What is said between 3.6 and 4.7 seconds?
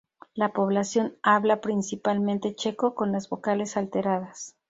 alteradas.